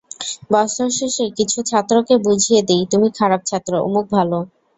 বছর 0.53 0.87
শেষে 0.97 1.25
কিছু 1.37 1.59
ছাত্রকে 1.69 2.15
বুঝিয়ে 2.25 2.61
দিই 2.69 2.83
তুমি 2.91 3.07
খারাপ 3.19 3.41
ছাত্র, 3.49 3.71
অমুক 3.87 4.05
ভালো। 4.15 4.37